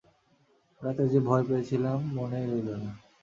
রাতে 0.81 1.03
যে 1.07 1.19
এত 1.19 1.25
ভয় 1.27 1.43
পেয়েছিলাম 1.47 1.97
মনেই 2.15 2.45
রইল 2.51 2.69
না। 2.81 2.91